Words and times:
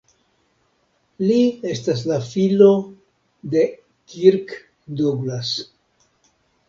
Li 1.31 1.35
estas 1.73 2.01
la 2.11 2.17
filo 2.29 2.71
de 3.55 3.67
Kirk 4.15 4.57
Douglas. 5.03 5.53